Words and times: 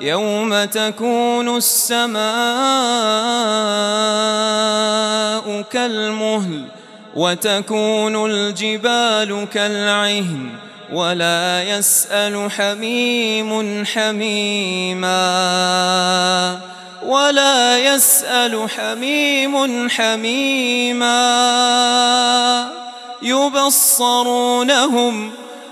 يوم 0.00 0.64
تكون 0.64 1.56
السماء 1.56 2.26
كالمهل 5.70 6.64
وتكون 7.16 8.30
الجبال 8.30 9.46
كالعهن 9.54 10.50
ولا 10.92 11.62
يسأل 11.62 12.50
حميم 12.50 13.84
حميما 13.86 15.16
ولا 17.06 17.78
يسأل 17.78 18.70
حميم 18.70 19.88
حميما 19.90 21.16
يبصرونهم 23.22 24.66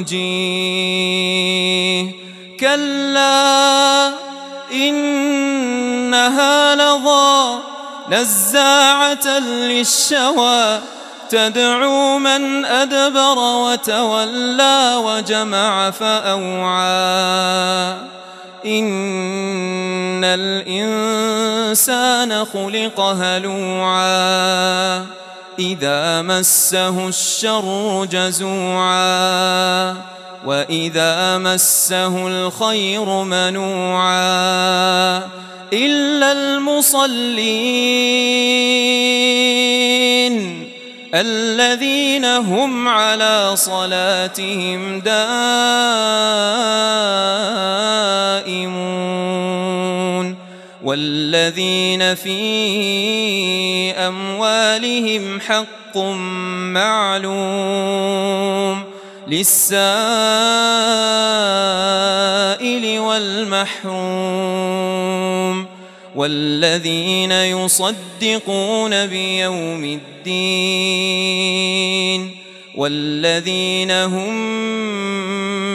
ينجيه 0.00 1.90
كلا 2.60 4.12
إنها 4.72 6.74
لظى 6.74 7.58
نزاعة 8.10 9.38
للشوى. 9.38 10.78
تدعو 11.30 12.18
من 12.18 12.64
أدبر 12.64 13.38
وتولى 13.38 14.94
وجمع 15.04 15.90
فأوعى. 15.90 17.94
إن 18.66 20.24
الإنسان 20.24 22.44
خلق 22.44 23.00
هلوعا. 23.00 25.06
إذا 25.58 26.22
مسه 26.22 27.08
الشر 27.08 28.04
جزوعا 28.10 29.96
وإذا 30.44 31.38
مسه 31.38 32.26
الخير 32.26 33.04
منوعا 33.24 34.20
إلا 35.72 36.32
المصلين 36.32 37.50
الذين 41.14 42.24
هم 42.24 42.88
على 42.88 43.52
صلاتهم 43.54 45.00
دائمون 45.00 45.80
والذين 50.82 52.14
في 52.14 52.40
أموالهم 53.92 55.40
حق 55.40 55.96
معلوم 56.76 58.84
للسائل 59.28 59.80
والمحروم 62.98 64.40
والذين 66.14 67.32
يصدقون 67.32 69.06
بيوم 69.06 70.00
الدين 70.24 71.30
والذين 72.76 73.90
هم 73.90 74.34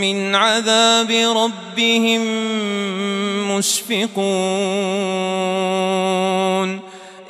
من 0.00 0.34
عذاب 0.34 1.10
ربهم 1.10 2.20
مشفقون. 3.56 4.18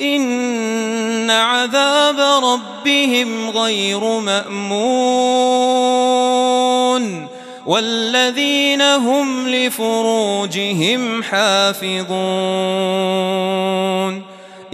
إن 0.01 1.31
عذاب 1.31 2.45
ربهم 2.45 3.51
غير 3.51 4.21
مأمون. 4.21 5.29
والذين 7.67 8.83
هم 8.83 9.49
لفروجهم 9.49 11.23
حافظون. 11.23 12.29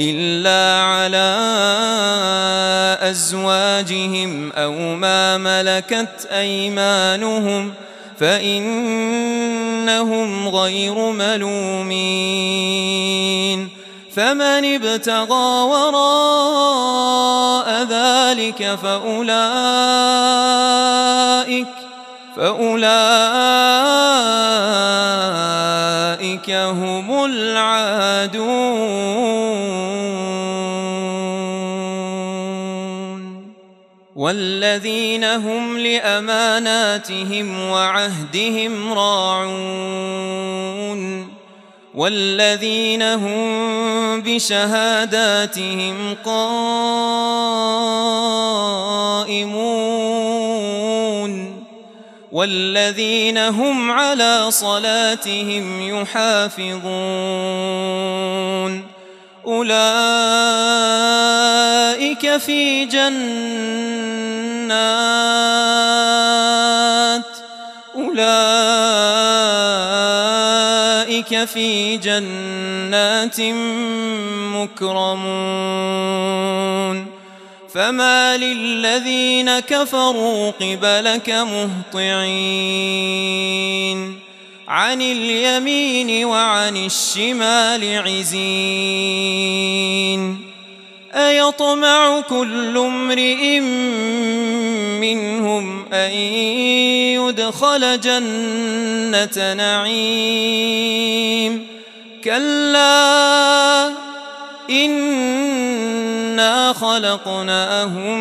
إلا 0.01 0.83
على 0.83 1.35
أزواجهم 3.11 4.53
أو 4.53 4.95
ما 4.95 5.39
ملكت 5.39 6.29
أيمانهم 6.33 7.73
فإنهم 8.21 9.19
غير 10.49 11.11
ملومين 11.11 12.35
فمن 14.17 14.75
ابتغى 14.75 15.63
وراء 15.65 17.69
ذلك 17.91 18.79
فأولئك 18.83 19.35
فأولئك 22.37 22.85
هم 26.51 27.25
العادون 27.25 29.24
والذين 34.17 35.25
هم 35.25 35.79
لأماناتهم 35.79 37.69
وعهدهم 37.69 38.93
راعون 38.93 40.45
والذين 41.95 43.03
هم 43.03 44.21
بشهاداتهم 44.23 45.97
قائمون 46.25 46.55
والذين 52.33 53.39
هم 53.39 53.91
على 53.91 54.47
صلاتهم 54.51 55.89
يحافظون 55.89 56.85
أولئك 59.47 59.85
في 62.37 62.85
جنات 64.65 66.25
أولئك 67.95 68.25
في 71.45 71.97
جنات 71.97 73.41
مكرمون 74.55 75.95
فما 77.75 78.37
للذين 78.37 79.61
كفروا 79.61 80.51
قبلك 80.51 81.31
مهطعين 81.95 82.95
عن 84.69 85.03
اليمين 85.03 86.25
وعن 86.25 86.77
الشمال 86.77 87.99
عزين 88.07 89.45
أيطمع 91.15 92.21
كل 92.21 92.79
امرئ 92.79 93.61
منهم 95.01 95.85
أن 95.93 96.11
يدخل 97.21 98.01
جنة 98.01 99.55
نعيم. 99.55 100.95
كلا 102.25 103.89
إنا 104.71 106.73
خلقناهم 106.73 108.19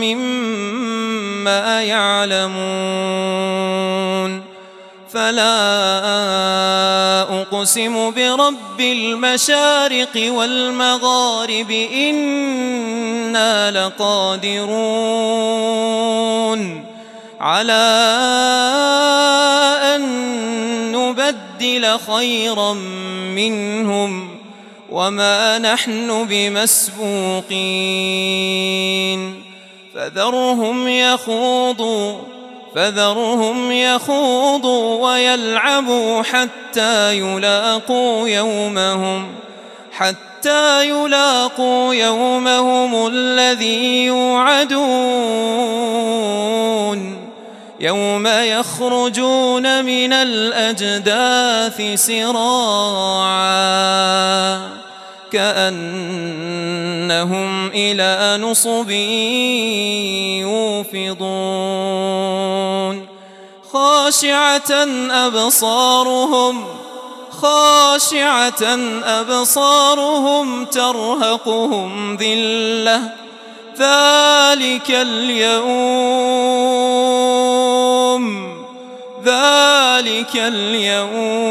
مما 0.00 1.82
يعلمون. 1.82 2.54
فلا 5.14 5.50
أقسم 7.40 8.10
برب 8.10 8.80
المشارق 8.80 10.10
والمغارب 10.16 11.70
إنا 11.70 13.70
لقادرون 13.70 14.74
على 17.40 17.72
أن 19.94 20.02
نبدل 20.92 21.98
خيرا 21.98 22.72
منهم 23.34 24.38
وما 24.90 25.58
نحن 25.58 26.26
بمسبوقين 26.30 27.54
فذرهم 29.94 30.88
يخوضوا 30.88 32.33
فذرهم 32.74 33.72
يخوضوا 33.72 35.10
ويلعبوا 35.10 36.22
حتى 36.22 37.18
يلاقوا 37.18 38.28
يومهم 38.28 39.26
حتى 39.92 40.88
يلاقوا 40.88 41.94
يومهم 41.94 43.06
الذي 43.06 44.04
يوعدون. 44.04 44.84
يوم 47.80 48.26
يخرجون 48.26 49.84
من 49.84 50.12
الأجداث 50.12 51.82
سراعا 52.06 53.54
كأنهم 55.32 56.74
إلى 57.74 58.44
نصب 58.44 58.90
يوفضون. 60.40 62.43
خاشعة 64.14 64.72
أبصارهم 65.10 66.64
خاشعة 67.30 68.62
أبصارهم 69.04 70.64
ترهقهم 70.64 72.16
ذلة. 72.16 73.12
ذلك 73.78 74.90
اليوم 74.90 75.74
ذلك 79.24 80.36
اليوم 80.36 81.44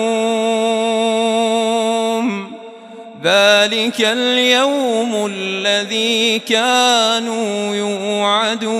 ذلك 3.24 4.02
اليوم 4.02 5.26
الذي 5.32 6.40
كانوا 6.40 7.76
يوعدون. 7.76 8.74